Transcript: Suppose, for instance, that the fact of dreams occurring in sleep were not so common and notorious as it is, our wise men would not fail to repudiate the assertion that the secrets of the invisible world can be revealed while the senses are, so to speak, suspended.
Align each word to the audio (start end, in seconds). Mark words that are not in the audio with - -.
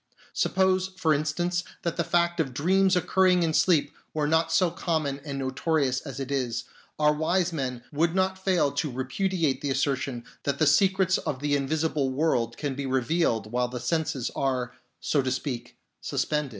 Suppose, 0.33 0.87
for 0.97 1.13
instance, 1.13 1.63
that 1.83 1.95
the 1.95 2.03
fact 2.03 2.39
of 2.39 2.55
dreams 2.55 2.95
occurring 2.95 3.43
in 3.43 3.53
sleep 3.53 3.91
were 4.15 4.25
not 4.27 4.51
so 4.51 4.71
common 4.71 5.19
and 5.23 5.37
notorious 5.37 6.01
as 6.01 6.19
it 6.19 6.31
is, 6.31 6.63
our 6.97 7.13
wise 7.13 7.53
men 7.53 7.83
would 7.91 8.15
not 8.15 8.43
fail 8.43 8.71
to 8.71 8.89
repudiate 8.89 9.61
the 9.61 9.69
assertion 9.69 10.23
that 10.41 10.57
the 10.57 10.65
secrets 10.65 11.19
of 11.19 11.39
the 11.39 11.55
invisible 11.55 12.09
world 12.09 12.57
can 12.57 12.73
be 12.73 12.87
revealed 12.87 13.51
while 13.51 13.67
the 13.67 13.79
senses 13.79 14.31
are, 14.35 14.73
so 14.99 15.21
to 15.21 15.29
speak, 15.29 15.77
suspended. 16.01 16.49